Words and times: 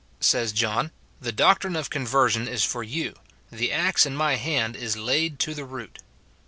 Says 0.19 0.51
John," 0.51 0.89
The 1.21 1.31
doctrine 1.31 1.75
of 1.75 1.91
conversion 1.91 2.47
is 2.47 2.63
for 2.63 2.81
you; 2.81 3.13
the 3.51 3.71
axe 3.71 4.03
in 4.03 4.15
my 4.15 4.35
hand 4.35 4.75
is 4.75 4.97
laid 4.97 5.37
to 5.41 5.53
the 5.53 5.63
root." 5.63 5.99